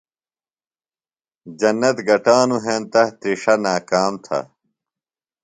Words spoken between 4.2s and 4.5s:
تھہ۔